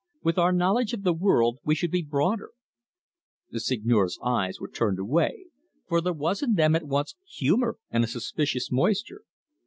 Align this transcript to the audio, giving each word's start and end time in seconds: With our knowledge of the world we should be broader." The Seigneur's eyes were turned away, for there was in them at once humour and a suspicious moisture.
With 0.23 0.39
our 0.39 0.51
knowledge 0.51 0.93
of 0.93 1.03
the 1.03 1.13
world 1.13 1.59
we 1.63 1.75
should 1.75 1.91
be 1.91 2.01
broader." 2.01 2.53
The 3.51 3.59
Seigneur's 3.59 4.17
eyes 4.25 4.59
were 4.59 4.67
turned 4.67 4.97
away, 4.97 5.45
for 5.87 6.01
there 6.01 6.11
was 6.11 6.41
in 6.41 6.55
them 6.55 6.75
at 6.75 6.87
once 6.87 7.15
humour 7.29 7.77
and 7.91 8.03
a 8.03 8.07
suspicious 8.07 8.71
moisture. 8.71 9.21